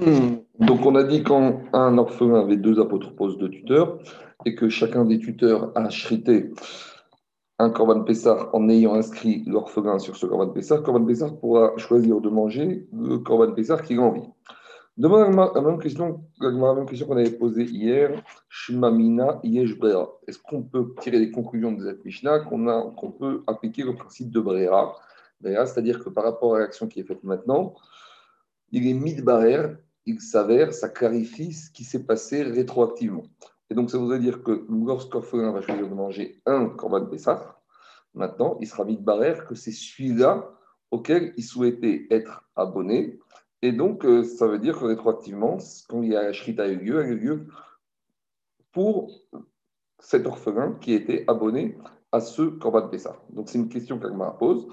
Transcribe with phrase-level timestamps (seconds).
[0.00, 0.38] Hmm.
[0.58, 3.98] Donc, on a dit quand un orphelin avait deux apotropos de tuteurs
[4.46, 6.50] et que chacun des tuteurs a chrité
[7.58, 12.20] un Corban Pessar en ayant inscrit l'orphelin sur ce Corban Pessar, Corban Pessar pourra choisir
[12.22, 14.28] de manger le Corban Pessar qu'il a envie.
[14.96, 19.76] Demande la même question, la même question qu'on avait posée hier, Shmamina Yesh
[20.26, 24.30] Est-ce qu'on peut tirer des conclusions de cette Mishnah qu'on qu'on peut appliquer le principe
[24.30, 24.96] de Brera
[25.42, 27.74] C'est-à-dire que par rapport à l'action qui est faite maintenant,
[28.72, 29.76] il est mis de barrière,
[30.06, 33.24] il s'avère, ça clarifie ce qui s'est passé rétroactivement.
[33.70, 37.60] Et donc, ça voudrait dire que lorsqu'orphelin va choisir de manger un Corban Pessah,
[38.14, 40.50] maintenant, il sera mis de barrière que c'est celui-là
[40.90, 43.20] auquel il souhaitait être abonné.
[43.62, 45.58] Et donc, euh, ça veut dire que rétroactivement,
[45.88, 47.46] quand il y a la Shrita a eu lieu, a eu lieu
[48.72, 49.10] pour
[50.00, 51.76] cet orphelin qui était abonné
[52.10, 53.16] à ce Corban Pessah.
[53.30, 54.66] Donc, c'est une question qu'Agma pose.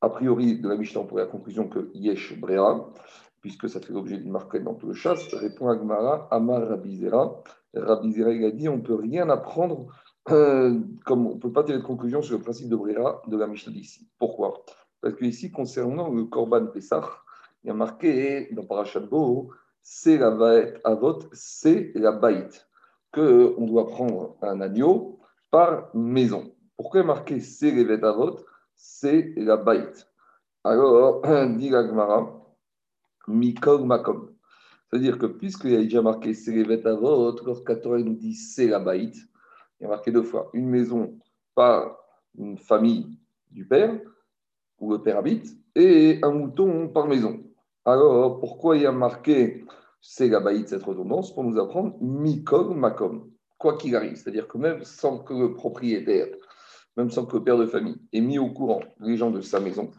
[0.00, 2.92] A priori, de la Mishnah, on pourrait la conclusion que Yesh Brera,
[3.40, 7.42] puisque ça fait l'objet d'une marque dans tout le chasse, répond Agmara, Amar Rabizera.
[7.74, 9.86] Rabizera, il a dit on ne peut rien apprendre,
[10.30, 13.36] euh, comme on ne peut pas tirer de conclusion sur le principe de Brera de
[13.36, 14.08] la Mishnah d'ici.
[14.18, 14.64] Pourquoi?
[15.00, 17.08] Parce que ici, concernant le Korban Pessah,
[17.62, 19.50] il y a marqué dans Parashat Bo,
[19.82, 22.68] c'est la baït avot, c'est la baït,
[23.12, 26.52] qu'on doit prendre un agneau par maison.
[26.76, 28.38] Pourquoi marqué c'est les avot
[28.78, 30.08] c'est la baït.
[30.64, 31.22] Alors,
[31.56, 32.37] dit l'Agmara,
[33.28, 34.30] mikol makom.
[34.90, 38.66] C'est-à-dire que puisqu'il y a déjà marqué c'est les avot, lorsque Torah nous dit c'est
[38.66, 39.14] la baït,
[39.78, 41.18] il y a marqué deux fois une maison
[41.54, 41.98] par
[42.36, 43.18] une famille
[43.50, 44.00] du père,
[44.80, 47.40] où le père habite, et un mouton par maison.
[47.84, 49.64] Alors, pourquoi il y a marqué
[50.00, 51.34] c'est la baït cette redondance?
[51.34, 54.16] Pour nous apprendre mikol makom, quoi qu'il arrive.
[54.16, 56.28] C'est-à-dire que même sans que le propriétaire
[56.98, 59.60] même sans que le père de famille ait mis au courant les gens de sa
[59.60, 59.90] maison,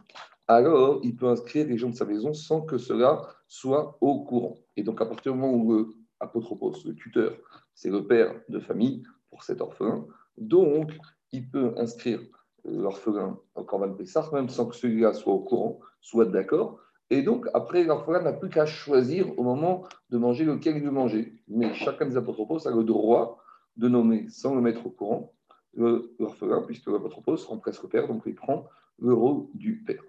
[0.50, 4.58] alors il peut inscrire les gens de sa maison sans que cela soit au courant.
[4.76, 7.32] Et donc, à partir du moment où le apotropos, le tuteur,
[7.74, 10.04] c'est le père de famille pour cet orphelin,
[10.36, 10.92] donc
[11.32, 12.20] il peut inscrire
[12.64, 16.78] l'orphelin au Corban Pessah, même sans que celui-là soit au courant, soit d'accord.
[17.08, 20.90] Et donc, après, l'orphelin n'a plus qu'à choisir au moment de manger lequel il veut
[20.90, 21.40] manger.
[21.48, 23.38] Mais chacun des apotropos a le droit
[23.76, 25.32] de nommer, sans le mettre au courant,
[25.74, 28.66] l'orphelin, puisque l'apotropos remplace le père, donc il prend
[28.98, 30.02] le rôle du père.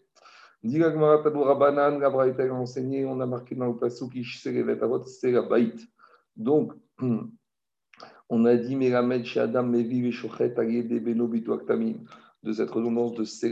[0.63, 5.87] La Braïta a enseigné, on a marqué dans le passou qui c'est la baït.
[6.35, 6.73] Donc,
[8.29, 12.05] on a dit Melamed chez Adam, Mevi, Veshochet, Agede, Beno, Aktamim,
[12.43, 13.51] de cette redondance de c'est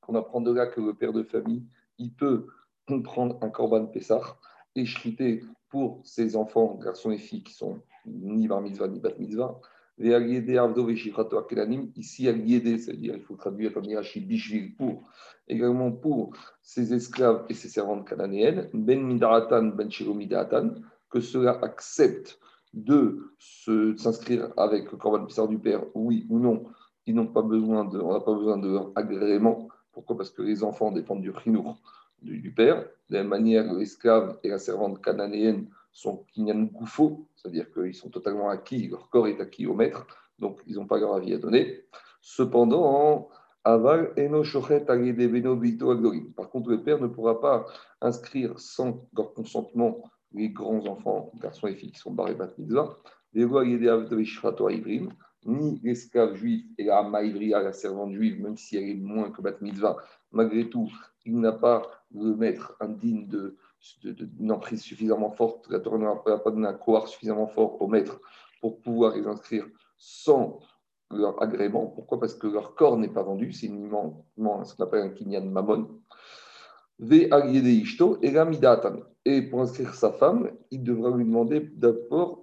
[0.00, 1.66] qu'on apprend de là que le père de famille,
[1.98, 2.46] il peut
[3.04, 4.38] prendre un korban Pessah
[4.74, 4.84] et
[5.68, 9.58] pour ses enfants, garçons et filles qui sont ni bar mitzvah ni bat mitzvah,
[9.98, 10.14] Ici,
[12.28, 15.10] Aliédé, c'est-à-dire il faut traduire comme Yirachi Bishvil pour,
[15.48, 20.74] également pour ses esclaves et ses servantes cananéennes, Ben Midaratan, Ben Midatan,
[21.10, 22.38] que cela accepte
[22.74, 23.32] de
[23.96, 26.66] s'inscrire avec le Corban du Père, oui ou non.
[27.06, 29.68] Ils n'ont pas besoin de, on n'a pas besoin de leur agrément.
[29.92, 30.16] Pourquoi?
[30.16, 31.80] Parce que les enfants dépendent du Chinour
[32.20, 32.84] du, du Père.
[33.08, 38.10] De la même manière, l'esclave et la servante cananéenne sont kinyan goufo, c'est-à-dire qu'ils sont
[38.10, 40.06] totalement acquis, leur corps est acquis au maître,
[40.38, 41.84] donc ils n'ont pas leur avis à donner.
[42.20, 43.30] Cependant,
[43.66, 44.14] aval
[46.36, 47.66] Par contre, le père ne pourra pas
[48.00, 52.96] inscrire sans leur consentement les grands enfants, garçons et filles qui sont barrés bat mitzvah,
[55.44, 59.42] ni l'esclave juif et la maïvria, la servante juive, même si elle est moins que
[59.42, 59.96] bat mitzvah,
[60.30, 60.90] malgré tout,
[61.24, 61.82] il n'a pas
[62.14, 63.56] le maître indigne de
[64.02, 68.20] d'une emprise suffisamment forte, la Torah n'a pas donné un suffisamment fort au maître
[68.60, 69.66] pour pouvoir les inscrire
[69.96, 70.58] sans
[71.10, 71.86] leur agrément.
[71.86, 72.20] Pourquoi?
[72.20, 76.00] Parce que leur corps n'est pas vendu, c'est uniquement ce qu'on appelle un kinyan mamon.
[79.28, 82.40] Et pour inscrire sa femme, il devra lui demander d'abord,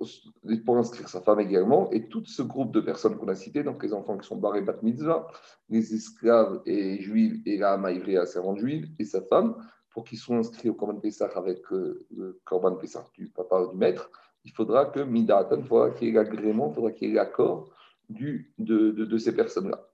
[0.66, 3.82] pour inscrire sa femme également, et tout ce groupe de personnes qu'on a cité, donc
[3.82, 5.28] les enfants qui sont barrés bat mitzvah,
[5.70, 9.56] les esclaves et juifs, et la maïvri, la servante juive, et sa femme,
[9.90, 13.72] pour qu'ils soient inscrits au Corban Pessah avec euh, le Corban Pessah du papa ou
[13.72, 14.12] du maître,
[14.46, 17.16] il faudra que Midatan, il faudra qu'il y ait l'agrément, il faudra qu'il y ait
[17.16, 17.70] l'accord
[18.10, 19.90] de, de, de, ces personnes-là.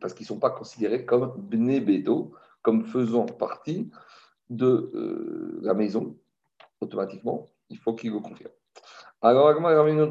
[0.00, 2.32] Parce qu'ils ne sont pas considérés comme Bnebedo,
[2.62, 3.90] comme faisant partie
[4.50, 6.16] de euh, la maison,
[6.80, 8.52] automatiquement, il faut qu'ils le confirment.
[9.22, 10.10] Alors, il a une autre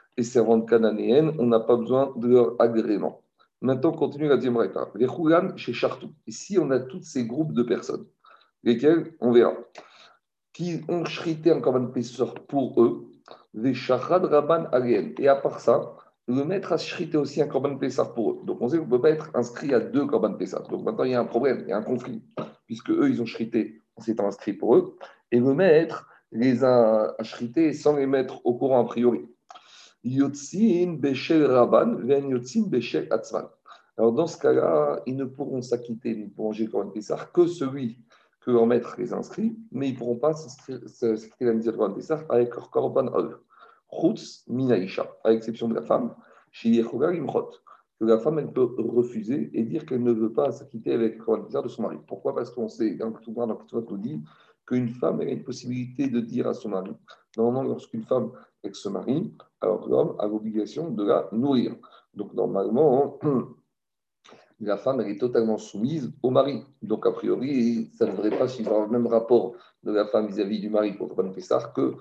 [0.17, 3.21] et servantes cananéennes, on n'a pas besoin de leur agrément.
[3.61, 4.73] Maintenant, on continue la deuxième règle.
[4.95, 6.09] Les Khoulan chez Chartou.
[6.25, 8.05] Ici, on a tous ces groupes de personnes,
[8.63, 9.53] lesquels, on verra,
[10.53, 13.07] qui ont chrité un korban pessor pour eux,
[13.53, 15.13] les Shachad Rabban Ariel.
[15.19, 15.95] Et à part ça,
[16.27, 18.39] le maître a chrité aussi un korban pessar pour eux.
[18.45, 20.67] Donc, on sait qu'on ne peut pas être inscrit à deux korban pessar.
[20.67, 22.23] Donc, maintenant, il y a un problème, il y a un conflit,
[22.65, 24.95] puisque eux, ils ont chrité en s'étant inscrits pour eux,
[25.31, 29.27] et le maître les a achrités sans les mettre au courant a priori.
[30.03, 33.47] Yotzin Beshel Rabban, Ven Yotzin Beshel Atzman.
[33.97, 37.99] Alors dans ce cas-là, ils ne pourront s'acquitter, pourront gérer Corban Pessar que celui
[38.39, 41.93] que leur maître les inscrit, mais ils ne pourront pas s'acquitter la mise de Corban
[41.93, 43.39] Pessar avec leur Corban Ol.
[43.91, 46.15] Chutz Minaïcha, à l'exception de la femme,
[46.51, 47.51] chez Yechoga Imrot,
[47.99, 51.23] que la femme elle peut refuser et dire qu'elle ne veut pas s'acquitter avec le
[51.23, 51.97] Corban Pessar de son mari.
[52.07, 52.33] Pourquoi?
[52.33, 54.19] Parce qu'on sait, dans le Touba, dans le nous dit
[54.65, 56.91] qu'une femme elle a une possibilité de dire à son mari.
[57.37, 58.31] Normalement, lorsqu'une femme
[58.63, 61.75] avec se marie, alors l'homme a l'obligation de la nourrir.
[62.13, 63.19] Donc normalement,
[64.59, 66.63] la femme elle est totalement soumise au mari.
[66.81, 69.53] Donc a priori, ça ne devrait pas suivre le même rapport
[69.83, 71.95] de la femme vis-à-vis du mari pour Rabban Pessar que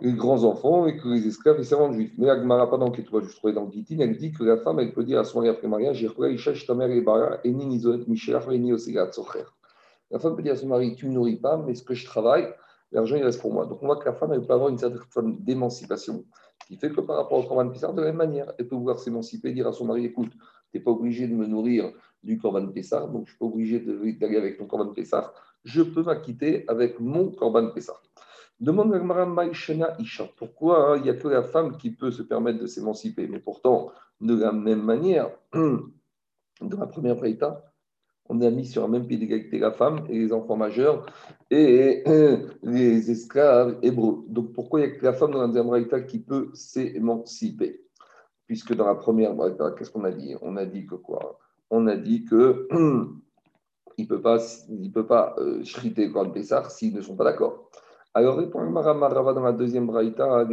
[0.00, 2.12] les grands enfants et que les esclaves et servants juifs.
[2.16, 3.02] Mais Agmara, pas dans je
[3.36, 5.50] trouvais dans le Gitin, elle dit que la femme, elle peut dire à son mari
[5.50, 6.02] après mariage,
[10.10, 12.04] la femme peut dire à son mari, tu ne nourris pas, mais ce que je
[12.04, 12.46] travaille,
[12.92, 13.66] l'argent, il reste pour moi.
[13.66, 16.24] Donc on voit que la femme, elle peut avoir une certaine forme d'émancipation,
[16.66, 18.98] qui fait que par rapport au Corban Pessar, de la même manière, elle peut vouloir
[18.98, 20.32] s'émanciper et dire à son mari, écoute,
[20.70, 21.92] tu n'es pas obligé de me nourrir
[22.22, 25.32] du Corban Pessar, donc je ne suis pas obligé d'aller avec ton Corban Pessar,
[25.64, 28.02] je peux m'acquitter avec mon Corban Pessar.
[28.60, 32.60] Demande à Maïshena Isha, pourquoi il n'y a que la femme qui peut se permettre
[32.60, 33.26] de s'émanciper?
[33.26, 33.90] Mais pourtant,
[34.20, 37.71] de la même manière, dans la première préita,
[38.32, 41.04] on a mis sur un même pied d'égalité la femme et les enfants majeurs
[41.50, 42.02] et
[42.62, 44.24] les esclaves hébreux.
[44.28, 47.82] Donc pourquoi il n'y a que la femme dans la deuxième qui peut s'émanciper?
[48.46, 49.34] Puisque dans la première
[49.74, 50.34] qu'est-ce qu'on a dit?
[50.40, 51.38] On a dit que quoi?
[51.70, 52.68] On a dit que
[53.98, 54.38] il ne peut pas,
[54.70, 57.70] il peut pas euh, shriter le Pessar s'ils ne sont pas d'accord.
[58.14, 60.44] Alors répond Marava dans la deuxième braïta,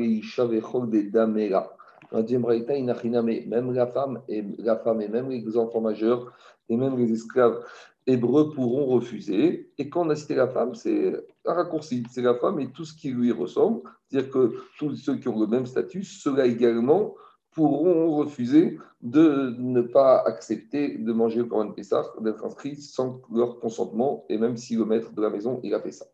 [0.85, 1.61] des Damera.
[1.61, 1.78] Dans
[2.11, 6.33] la deuxième braïta, même la femme et la femme et même les enfants majeurs
[6.69, 7.63] et même les esclaves
[8.07, 9.71] hébreux pourront refuser.
[9.77, 11.13] Et quand on a cité la femme, c'est
[11.45, 12.03] un raccourci.
[12.11, 13.81] C'est la femme et tout ce qui lui ressemble.
[14.07, 17.15] C'est-à-dire que tous ceux qui ont le même statut, ceux-là également
[17.51, 23.59] pourront refuser de ne pas accepter de manger le Coran Pessah, d'être inscrits sans leur
[23.59, 26.05] consentement, et même si le maître de la maison, il a fait ça.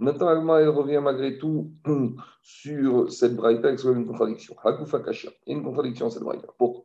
[0.00, 1.72] Maintenant, elle revient malgré tout
[2.42, 4.56] sur cette braïta avec une contradiction.
[4.62, 6.48] Hakufa Il y a une contradiction cette braïta.
[6.58, 6.84] Pourquoi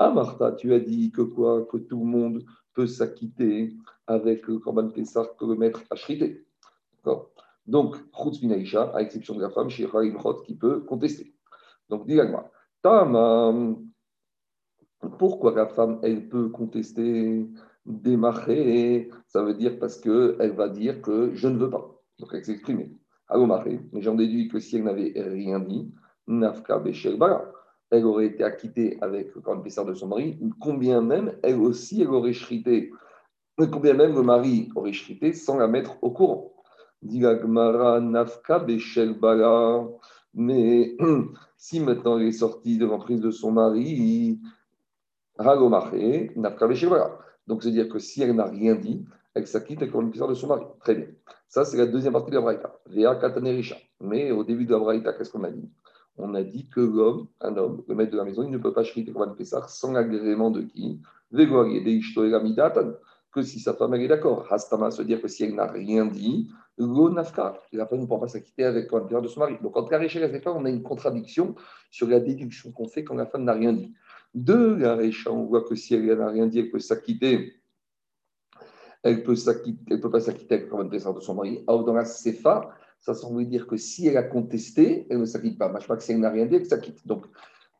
[0.00, 1.66] ah, Martha, tu as dit que quoi?
[1.66, 3.74] Que tout le monde peut s'acquitter
[4.06, 6.46] avec le Korban Pessah que le maître a chrité.
[7.66, 11.34] Donc, Chutz Minaïcha, à exception de la femme, chez Imrot, qui peut contester.
[11.88, 12.18] Donc, dis
[12.80, 13.88] Tamam,
[15.18, 17.46] pourquoi la femme, elle peut contester
[17.84, 21.97] démarrer Ça veut dire parce qu'elle va dire que je ne veux pas.
[22.18, 22.88] Donc, elle s'exprime.
[23.92, 25.92] Mais j'en déduis que si elle n'avait rien dit,
[26.26, 26.82] Nafka
[27.90, 32.10] elle aurait été acquittée avec le corps de son mari, combien même elle aussi elle
[32.10, 32.92] aurait chrité,
[33.56, 36.52] combien même le mari aurait chrité sans la mettre au courant.
[37.02, 38.66] nafka
[40.34, 40.96] Mais
[41.56, 44.38] si maintenant elle est sortie de l'emprise de son mari,
[45.38, 46.68] nafka
[47.46, 49.06] Donc c'est-à-dire que si elle n'a rien dit,
[49.38, 50.64] elle s'acquitte avec le de son mari.
[50.80, 51.06] Très bien.
[51.48, 52.78] Ça, c'est la deuxième partie de la Braïta.
[54.00, 55.68] Mais au début de la qu'est-ce qu'on a dit?
[56.18, 58.72] On a dit que l'homme, un homme, le maître de la maison, il ne peut
[58.72, 61.00] pas chriter Korban Pessah sans l'agrément de qui?
[63.30, 64.52] Que si sa femme est d'accord.
[64.52, 68.20] Hastama se dire que si elle n'a rien dit, lo nafka, la femme ne pourra
[68.20, 69.58] pas s'acquitter avec Pessah de son mari.
[69.62, 71.54] Donc, entre la Récha et la on a une contradiction
[71.90, 73.94] sur la déduction qu'on fait quand la femme n'a rien dit.
[74.34, 74.96] De la
[75.32, 77.54] on voit que si elle n'a rien dit, elle peut s'acquitter.
[79.08, 81.64] Elle peut, peut pas s'acquitter avec le de son mari.
[81.66, 85.58] Or, dans la Sefa, ça semble dire que si elle a contesté, elle ne s'acquitte
[85.58, 85.72] pas.
[85.78, 87.06] Je crois que si elle n'a rien dit, elle s'acquitte.
[87.06, 87.24] Donc,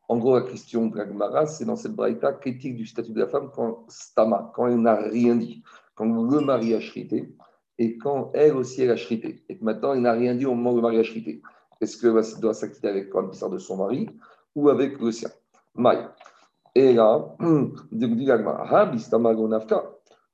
[0.07, 3.27] en gros, la question de la c'est dans cette braïta critique du statut de la
[3.27, 5.61] femme quand stama, quand elle n'a rien dit,
[5.93, 7.35] quand le mari a chrité
[7.77, 9.43] et quand elle aussi elle a chrité.
[9.47, 11.41] Et que maintenant, elle n'a rien dit au moment où le mari a chrité.
[11.79, 14.09] Est-ce qu'elle doit s'acquitter avec le de son mari
[14.55, 15.29] ou avec le sien?
[15.75, 15.99] Maï.
[16.73, 17.35] Et là,
[17.91, 18.91] dit l'agmara,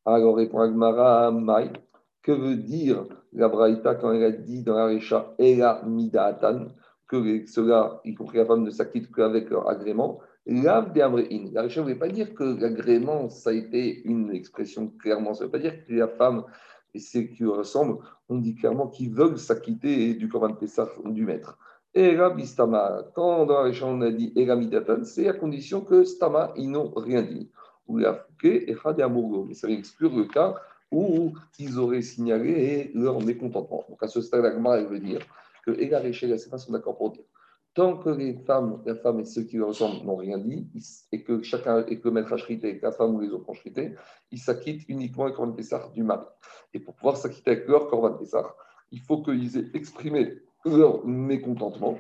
[0.06, 1.72] alors répond Agmara, Maï.
[2.22, 6.68] Que veut dire la Braïta quand elle a dit dans la Récha Ela Midatan
[7.08, 10.20] que cela, y compris la femme, ne s'acquitte qu'avec leur agrément?
[10.48, 15.34] La Récha ne veut pas dire que l'agrément, ça a été une expression clairement.
[15.34, 16.46] Ça ne veut pas dire que la femme
[16.96, 21.58] et ceux qui ressemblent, on dit clairement qu'ils veulent s'acquitter du Korban Pessah du maître.
[21.94, 26.70] Là, Bistama, quand dans la on a dit Eramidatan, c'est à condition que Stama, ils
[26.70, 27.50] n'ont rien dit.
[27.88, 28.76] Ou la Fouké et
[29.48, 30.56] Mais ça exclure le cas
[30.92, 33.86] où ils auraient signalé leur mécontentement.
[33.90, 35.22] Donc à ce stade, la veut dire
[35.66, 37.24] que Ega et Shela sont d'accord pour dire
[37.74, 40.70] Tant que les femmes, la femme et ceux qui leur ressemblent n'ont rien dit,
[41.12, 43.92] et que chacun, et que le maître a que la femme ou les autres ont
[44.32, 46.26] ils s'acquittent uniquement avec Corban Pessar du mari.
[46.74, 48.56] Et pour pouvoir s'acquitter avec leur Corban Pessar,
[48.92, 51.98] il faut qu'ils aient exprimé leur mécontentement.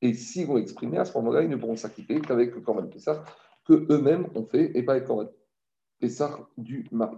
[0.00, 3.24] Et s'ils vont exprimer, à ce moment-là, ils ne pourront s'acquitter qu'avec le Corban Pessar
[3.64, 5.30] que eux-mêmes ont fait, et pas avec Corban
[6.00, 7.16] Pessar du mari.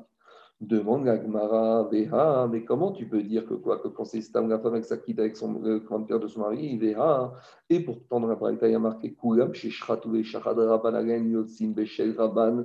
[0.60, 1.88] Demande à Gmara,
[2.50, 5.36] mais comment tu peux dire que quoi que quand c'est Stam, la femme s'acquitte avec
[5.36, 7.34] son grand-père de son mari, Veha,
[7.68, 10.94] et pourtant dans la Braïta, il y a marqué Kulam, chez Shratou et Shachad Rabban
[10.94, 12.64] Aren, Yotzim Beshel Rabban,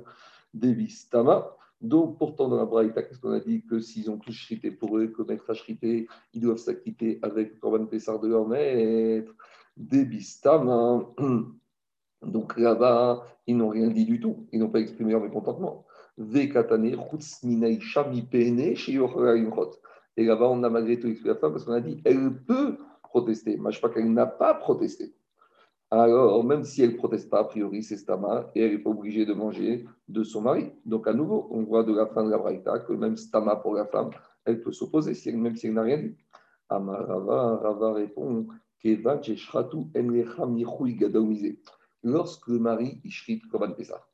[0.54, 1.56] Devistama.
[1.80, 3.64] Donc, pourtant, dans la Braïta, qu'est-ce qu'on a dit?
[3.64, 7.58] Que s'ils ont tous chrité pour eux, que maître a ils doivent s'acquitter avec le
[7.58, 9.34] Corban Pessar de leur maître,
[9.76, 11.04] Devistama.
[12.22, 15.86] Donc là-bas, ils n'ont rien dit du tout, ils n'ont pas exprimé leur mécontentement.
[20.16, 22.76] Et là-bas, on a malgré tout expliqué la femme parce qu'on a dit elle peut
[23.02, 23.56] protester.
[23.56, 25.14] Mais je pas qu'elle n'a pas protesté.
[25.90, 28.90] Alors, même si elle ne proteste pas, a priori, c'est Stama et elle n'est pas
[28.90, 30.70] obligée de manger de son mari.
[30.84, 33.74] Donc, à nouveau, on voit de la fin de la Braïta que même Stama pour
[33.74, 34.10] la femme,
[34.44, 36.16] elle peut s'opposer, même si elle n'a rien dit.
[36.68, 38.46] Amarava, Rava répond
[42.02, 44.06] Lorsque le mari, il shrit comme un Pessah,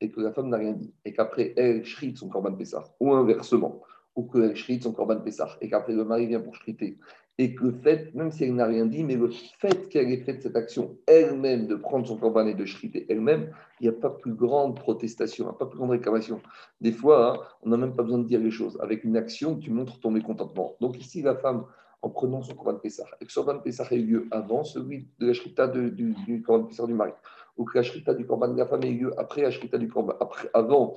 [0.00, 3.12] et que la femme n'a rien dit, et qu'après elle shrite son corban Pessah, ou
[3.12, 3.80] inversement,
[4.16, 6.98] ou qu'elle shrite son corban Pessah, et qu'après le mari vient pour shriter,
[7.38, 10.18] et que le fait, même si elle n'a rien dit, mais le fait qu'elle ait
[10.18, 13.98] fait cette action elle-même, de prendre son corban et de shriter elle-même, il n'y a
[13.98, 16.42] pas plus grande protestation, pas plus grande réclamation.
[16.82, 18.78] Des fois, hein, on n'a même pas besoin de dire les choses.
[18.82, 20.76] Avec une action, tu montres ton mécontentement.
[20.82, 21.64] Donc ici, la femme,
[22.02, 25.26] en prenant son corban Pessah, et que son corban Pessah ait lieu avant celui de
[25.26, 27.12] la shrita du, du corban Pessah du mari,
[27.56, 29.88] ou que la shrita du corban de la femme ait lieu après la shrita du
[29.88, 30.96] corban, après, avant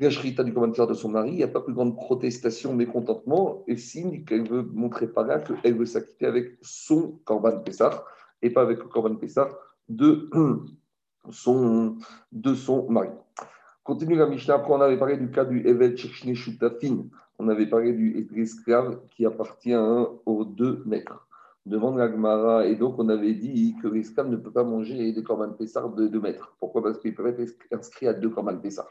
[0.00, 3.64] la shrita du corban de son mari, il n'y a pas plus grande protestation, mécontentement,
[3.66, 8.04] et signe qu'elle veut montrer par là qu'elle veut s'acquitter avec son corban Pessah,
[8.42, 9.48] et pas avec le corban Pessah
[9.88, 10.30] de
[11.30, 11.96] son,
[12.32, 13.10] de son mari.
[13.88, 14.56] Continue la Mishnah.
[14.56, 17.06] Après, on avait parlé du cas du Evet Shutafin.
[17.38, 19.76] On avait parlé du esclave qui appartient
[20.26, 21.26] aux deux maîtres.
[21.66, 25.50] Demande Agmara, et donc on avait dit que l'esclave ne peut pas manger des corban
[25.52, 26.56] Pessar de deux maîtres.
[26.58, 26.82] Pourquoi?
[26.82, 27.40] Parce qu'il peut être
[27.70, 28.86] inscrit à deux corban Pessar.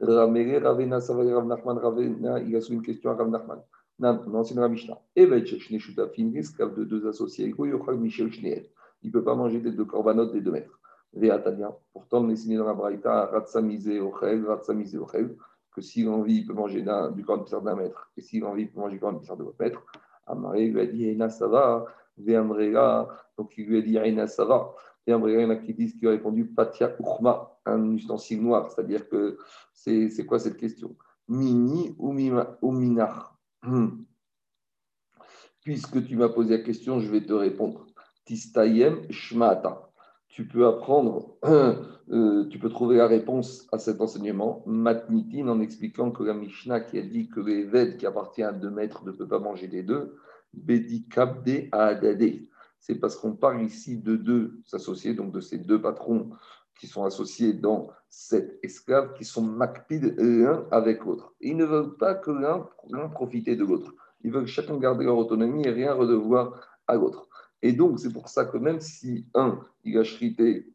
[0.00, 3.60] Ramere Ravena Savay Rav Nachman Ravena, il a soulevé une question à Rav Nachman.
[3.98, 4.98] Non, c'est dans la Mishnah.
[5.14, 10.32] Evet Shechne Shutafin, l'esclave de deux associés, il ne peut pas manger des deux corbanotes
[10.32, 10.80] des deux maîtres.
[11.12, 11.76] Veatania.
[11.92, 15.36] Pourtant, on est signé dans la Braïta, Ochel, Ochel,
[15.74, 18.46] que s'il a envie, il peut manger du corban Pessar d'un maître, et s'il a
[18.46, 19.84] envie, il peut manger du corban Pessar de votre maître.
[20.26, 21.84] Amaré lui a dit Eina Sava,
[22.16, 24.74] Veamrela, donc il lui a dit Eina Sava.
[25.06, 28.70] Veamrela, il y en a qui disent qu'il a répondu Patia Uchma, un ustensile noir,
[28.70, 29.36] c'est-à-dire que
[29.72, 30.96] c'est quoi cette question?
[31.28, 32.14] Mini ou,
[32.62, 34.04] ou minar hmm.
[35.62, 37.86] Puisque tu m'as posé la question, je vais te répondre.
[38.24, 39.83] Tistayem Shmata.
[40.34, 46.10] Tu peux apprendre, euh, tu peux trouver la réponse à cet enseignement, Matnitin, en expliquant
[46.10, 49.28] que la Mishnah qui a dit que les qui appartiennent à deux maîtres ne peuvent
[49.28, 50.16] pas manger des deux,
[50.52, 52.48] Bedikabde Adade.
[52.80, 56.30] C'est parce qu'on parle ici de deux associés, donc de ces deux patrons
[56.80, 61.32] qui sont associés dans cet esclave, qui sont makpid l'un avec l'autre.
[61.42, 63.94] Ils ne veulent pas que l'un profite de l'autre.
[64.24, 67.28] Ils veulent chacun garder leur autonomie et rien redevoir à l'autre.
[67.64, 70.68] Et donc, c'est pour ça que même si un, il a chrité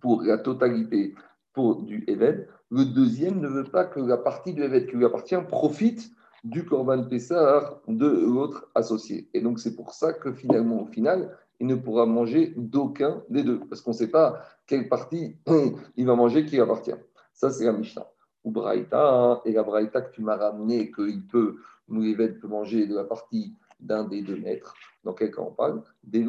[0.00, 1.14] pour la totalité
[1.54, 5.06] pour du Eved, le deuxième ne veut pas que la partie du Eved qui lui
[5.06, 6.12] appartient profite
[6.44, 9.30] du Corban Pessar de l'autre associé.
[9.32, 13.42] Et donc, c'est pour ça que finalement, au final, il ne pourra manger d'aucun des
[13.42, 15.38] deux, parce qu'on ne sait pas quelle partie
[15.96, 17.00] il va manger qui appartient.
[17.32, 18.06] Ça, c'est la Mishnah.
[18.44, 21.56] Ou Braïta, et la Braïta que tu m'as ramené, qu'il peut,
[21.88, 24.74] Moulivet peut manger de la partie d'un des deux maîtres.
[25.04, 26.26] Dans quel cas on parle Des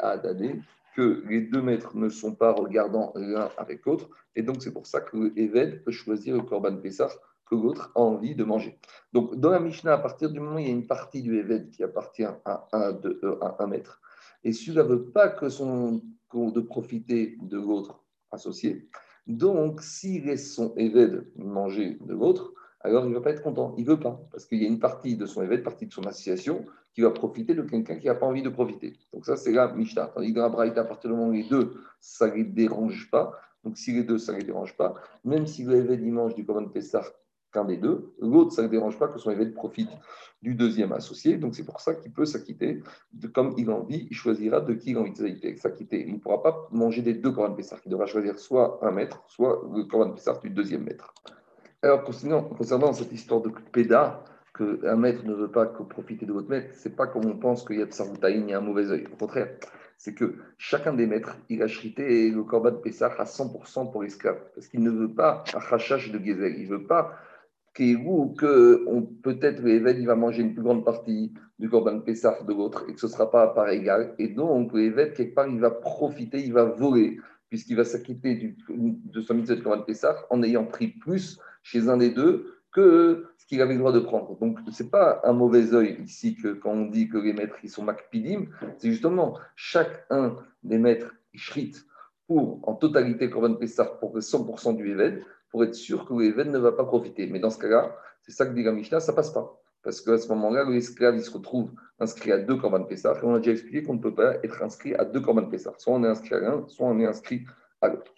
[0.00, 0.60] Adade,
[0.96, 4.08] que les deux maîtres ne sont pas regardant l'un avec l'autre.
[4.34, 7.10] Et donc, c'est pour ça que l'Eved peut choisir le Corban Pessah
[7.46, 8.78] que l'autre a envie de manger.
[9.12, 11.38] Donc, dans la Mishnah, à partir du moment où il y a une partie du
[11.38, 14.00] Eved qui appartient à un, de, euh, un maître,
[14.42, 16.02] et celui-là ne veut pas que son,
[16.34, 18.88] de profiter de l'autre associé,
[19.26, 22.52] donc s'il laisse son Eved manger de l'autre,
[22.86, 23.74] alors il ne va pas être content.
[23.76, 25.92] Il ne veut pas, parce qu'il y a une partie de son Eved, partie de
[25.92, 26.64] son association,
[26.94, 28.94] qui va profiter de quelqu'un qui n'a pas envie de profiter.
[29.12, 30.12] Donc ça, c'est la Mishnah.
[30.14, 33.38] Tandis que la à partir du moment où les deux, ça ne les dérange pas,
[33.64, 36.68] donc si les deux, ça ne les dérange pas, même si il mange du Corban
[36.68, 37.02] Pessah
[37.52, 38.14] qu'un des deux.
[38.20, 39.90] L'autre, ça ne dérange pas que son évêque profite
[40.42, 41.36] du deuxième associé.
[41.36, 42.82] Donc, c'est pour ça qu'il peut s'acquitter.
[43.34, 46.04] Comme il en vit, il choisira de qui il a envie de s'acquitter.
[46.06, 47.80] Il ne pourra pas manger des deux Corban Pessar.
[47.84, 51.12] Il devra choisir soit un maître, soit le Corban Pessar du deuxième maître.
[51.82, 54.24] Alors, concernant, cette histoire de Péda,
[54.56, 57.78] qu'un maître ne veut pas profiter de votre maître, c'est pas comme on pense qu'il
[57.78, 59.06] y a de Saroutaïn, il y a un mauvais œil.
[59.12, 59.48] Au contraire,
[59.98, 64.38] c'est que chacun des maîtres, il a chrité le Corban Pessah à 100% pour l'esclave.
[64.54, 66.54] Parce qu'il ne veut pas un de Gezel.
[66.58, 67.12] Il ne veut pas
[67.74, 72.86] que peut-être l'évêque il va manger une plus grande partie du Corban Pessah de l'autre
[72.88, 74.14] et que ce ne sera pas à part égale.
[74.18, 79.20] Et donc, l'évêque, quelque part, il va profiter, il va voler, puisqu'il va s'acquitter de
[79.20, 83.46] son mitzvah de Corban Pessah en ayant pris plus chez un des deux que ce
[83.46, 84.38] qu'il avait le droit de prendre.
[84.38, 87.56] Donc, ce n'est pas un mauvais œil ici que quand on dit que les maîtres
[87.64, 88.46] ils sont makpidim,
[88.78, 91.74] c'est justement chacun des maîtres shrit
[92.28, 96.58] pour en totalité Corban Pessah pour 100% du Eved, pour être sûr que l'Eved ne
[96.58, 97.26] va pas profiter.
[97.26, 99.60] Mais dans ce cas-là, c'est ça que dit la Mishnah, ça passe pas.
[99.82, 103.14] Parce qu'à ce moment-là, l'esclave il se retrouve inscrit à deux Corban Pessah.
[103.20, 105.74] Et on a déjà expliqué qu'on ne peut pas être inscrit à deux Corban Pessah.
[105.78, 107.44] Soit on est inscrit à l'un, soit on est inscrit
[107.80, 108.12] à l'autre.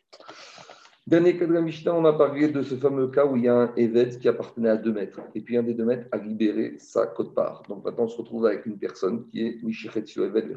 [1.08, 3.48] Dernier cas de la Mishnah, on a parlé de ce fameux cas où il y
[3.48, 5.22] a un évêque qui appartenait à deux maîtres.
[5.34, 7.62] Et puis un des deux maîtres a libéré sa cote-part.
[7.66, 10.54] Donc maintenant, on se retrouve avec une personne qui est Mishichetio Eved,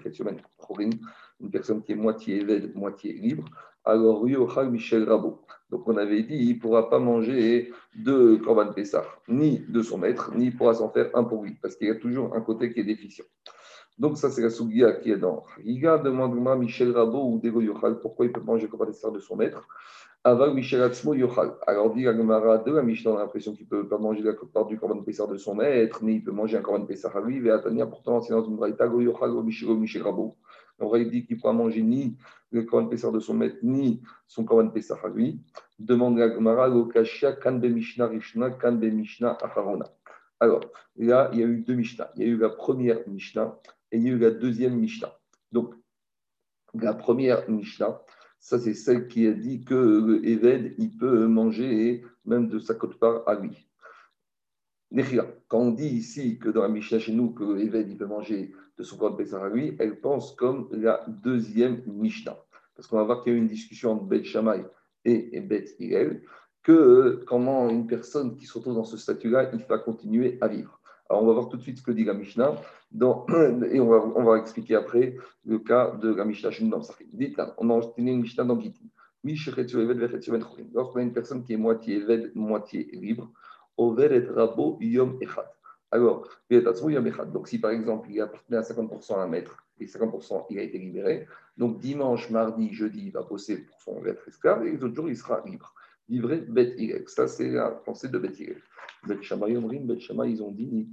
[1.40, 3.46] une personne qui est moitié Eved, moitié libre.
[3.86, 5.40] Alors, Yochal Michel Rabot.
[5.70, 10.00] Donc on avait dit, il ne pourra pas manger de Korban Pessah, ni de son
[10.00, 12.42] maître, ni il pourra s'en faire un pour lui, parce qu'il y a toujours un
[12.42, 13.24] côté qui est déficient.
[13.98, 15.98] Donc, ça, c'est la Sougia qui est dans Riga.
[15.98, 19.66] Demande-moi Michel Rabot ou Dego Yochal, pourquoi il peut manger Korban Pessah de son maître?
[20.24, 21.56] Aval Michel Atzmo Yochal.
[21.66, 24.34] Alors, dit la Gemara de la Mishnah, a l'impression qu'il ne peut pas manger la
[24.54, 27.22] part du Korban Pessah de son maître, mais il peut manger un Korban Pessah à
[27.22, 27.44] lui.
[27.44, 29.44] Et Atania, pourtant, c'est dans une Braïta, Go Yochal, Go
[30.04, 30.38] Rabot.
[30.78, 32.18] On aurait dit qu'il ne pourra manger ni
[32.52, 35.42] le Korban Pessah de son maître, ni son Korban Pessah à lui.
[35.80, 39.88] Demande la Gemara, Lokashia, Kan be Mishnah Rishna, Kan be Mishnah Acharona.
[40.40, 40.62] Alors,
[40.98, 42.12] là, il y a eu deux Mishnah.
[42.16, 43.58] Il y a eu la première Mishnah
[43.92, 45.18] et il y a eu la deuxième Mishnah.
[45.52, 45.74] Donc,
[46.76, 48.02] la première Mishnah,
[48.42, 52.74] ça, c'est celle qui a dit que le Eved, il peut manger même de sa
[52.74, 53.70] côte-part à lui.
[55.48, 58.52] Quand on dit ici que dans la Mishnah chez nous, que l'Eved, il peut manger
[58.78, 62.36] de son corps de à lui, elle pense comme la deuxième Mishnah.
[62.76, 64.66] Parce qu'on va voir qu'il y a eu une discussion entre Bet Shammai
[65.06, 66.24] et Bet Hillel,
[66.64, 70.81] que comment une personne qui se retrouve dans ce statut-là, il va continuer à vivre.
[71.12, 72.56] Alors, on va voir tout de suite ce que dit la Mishnah,
[72.94, 76.82] et on va, expliquer après le cas de la Mishnah dans
[77.58, 78.86] on a enseigné une Mishnah dans Gitin.
[80.74, 83.30] Lorsqu'on a une personne qui est moitié Eved, moitié libre,
[83.76, 85.48] Over et Rabo Yom Echad.
[85.92, 90.60] Alors, donc si par exemple il appartenait à 50% à un maître et 50% il
[90.60, 94.72] a été libéré, donc dimanche, mardi, jeudi, il va bosser pour son être esclave et
[94.72, 95.74] les autres jours il sera libre.
[96.12, 96.76] Livré Bet
[97.08, 98.34] Ça, c'est la pensée de Bet
[99.08, 100.86] Bet ils ont dit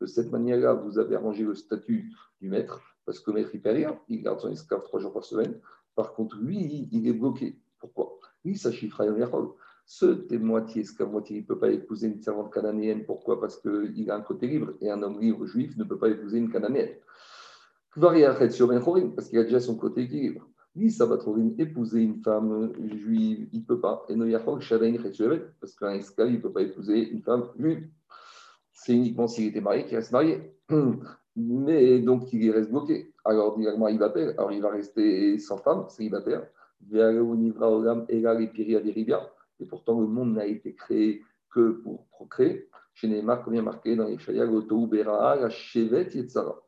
[0.00, 3.60] De cette manière-là, vous avez arrangé le statut du maître, parce que le maître, il
[3.60, 5.58] paie rien, il garde son esclave trois jours par semaine.
[5.96, 7.58] Par contre, lui, il est bloqué.
[7.80, 8.20] Pourquoi?
[8.44, 9.06] Lui, ça chiffre à
[9.84, 13.04] Ce t'es moitié esclave, moitié, il ne peut pas épouser une servante cananéenne.
[13.04, 13.40] Pourquoi?
[13.40, 16.38] Parce qu'il a un côté libre, et un homme libre juif ne peut pas épouser
[16.38, 16.94] une cananéenne.
[17.96, 20.48] Parce qu'il a déjà son côté libre.
[20.74, 24.06] Lui, ça trouver épouser une femme juive, il ne peut pas.
[24.08, 24.14] Et
[25.60, 27.88] parce qu'un esclave, il ne peut pas épouser une femme juive.
[28.72, 30.54] C'est uniquement s'il était marié qu'il reste marié.
[31.36, 33.12] Mais donc, il reste bloqué.
[33.24, 34.32] Alors, il va perdre.
[34.38, 36.46] Alors, il va rester sans femme, célibataire.
[39.60, 42.68] Et pourtant, le monde n'a été créé que pour procréer.
[42.94, 46.62] Chez Neymar, comme il y a marqué dans les Shayag, la Chevet Yetzara.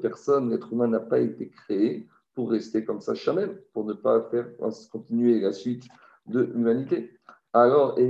[0.00, 4.22] Personne, l'être humain n'a pas été créé pour rester comme ça chamel, pour ne pas
[4.30, 4.48] faire
[4.90, 5.84] continuer la suite
[6.26, 7.18] de l'humanité.
[7.54, 8.08] Alors, et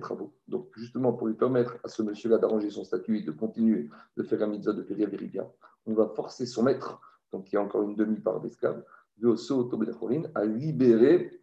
[0.00, 0.34] travaux.
[0.46, 4.22] Donc, justement, pour lui permettre à ce monsieur-là d'arranger son statut et de continuer de
[4.22, 5.50] faire la mitzvah de Péria Véribia,
[5.86, 7.00] on va forcer son maître,
[7.32, 8.84] donc il y a encore une demi-part d'esclaves,
[10.34, 11.40] à libérer,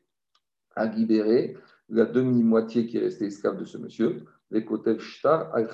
[0.76, 1.58] à libérer
[1.89, 5.67] la demi-moitié qui est restée esclave de ce monsieur, les Kotev Shtar al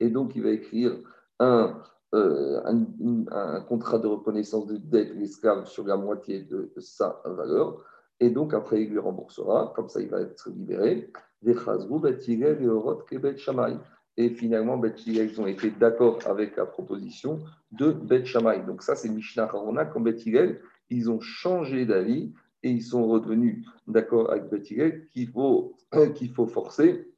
[0.00, 0.98] et donc il va écrire
[1.38, 1.82] un
[2.14, 7.84] euh, un, contrat de reconnaissance de dette l'esclave sur la moitié de sa valeur.
[8.20, 11.10] Et donc, après, il lui remboursera, comme ça, il va être libéré.
[14.16, 17.38] Et finalement, ils ont été d'accord avec la proposition
[17.70, 18.64] de Bet Shammai.
[18.66, 20.16] Donc, ça, c'est Mishnah Harona, comme Bet
[20.90, 24.62] ils ont changé d'avis et ils sont revenus d'accord avec Bet
[25.12, 25.76] qu'il faut,
[26.14, 27.08] qu'il faut forcer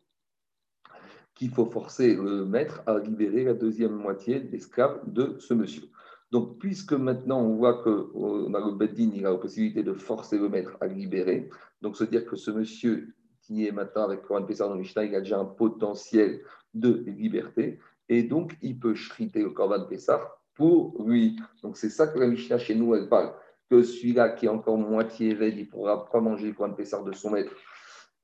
[1.40, 5.84] qu'il faut forcer le maître à libérer la deuxième moitié d'esclaves de ce monsieur.
[6.30, 10.50] Donc, puisque maintenant on voit qu'on a le il a la possibilité de forcer le
[10.50, 11.48] maître à libérer,
[11.80, 15.14] donc se dire que ce monsieur qui est maintenant avec Corban Pessar dans Mishnah, il
[15.14, 16.42] a déjà un potentiel
[16.74, 17.78] de liberté,
[18.10, 21.40] et donc il peut shriter le Corban Pessar pour lui.
[21.62, 23.32] Donc, c'est ça que la Mishnah chez nous, elle parle,
[23.70, 27.02] que celui-là qui est encore moitié évêque, il ne pourra pas manger le Corban Pessar
[27.02, 27.52] de son maître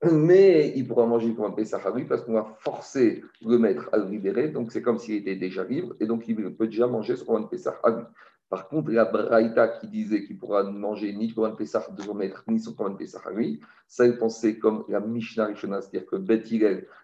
[0.02, 4.06] mais il pourra manger un Pessah à parce qu'on va forcer le maître à le
[4.06, 4.48] libérer.
[4.48, 7.78] Donc, c'est comme s'il était déjà libre et donc il peut déjà manger son Pessah
[7.82, 8.04] à lui.
[8.48, 12.44] Par contre, la Braïta qui disait qu'il pourra manger ni le Pessah de son maître
[12.46, 16.46] ni son Pessah à lui, ça il pensait comme la Mishnah Rishona, c'est-à-dire que Beth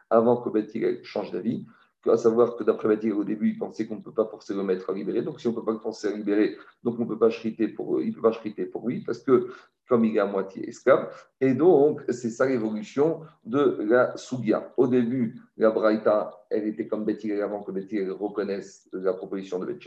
[0.08, 1.66] avant que Beth change d'avis,
[2.10, 4.62] à savoir que d'après Beth au début, il pensait qu'on ne peut pas forcer le
[4.62, 5.22] maître à libérer.
[5.22, 7.28] Donc, si on ne peut pas le forcer à libérer, donc on peut pas
[7.76, 9.48] pour, il ne peut pas chriter pour lui parce que
[9.88, 11.12] comme il est à moitié esclave.
[11.40, 14.72] Et donc, c'est ça l'évolution de la Sougia.
[14.78, 19.66] Au début, la Braïta, elle était comme Bethilel avant que Bethilel reconnaisse la proposition de
[19.66, 19.86] Beth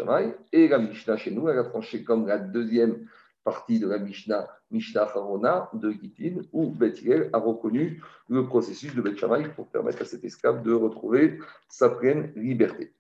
[0.54, 3.08] Et la Mishnah chez nous, elle a tranché comme la deuxième
[3.45, 9.01] partie de la Mishnah, Mishnah Harona de Gitin, où Bethilel a reconnu le processus de
[9.01, 9.23] Beth
[9.55, 12.94] pour permettre à cet esclave de retrouver sa pleine liberté.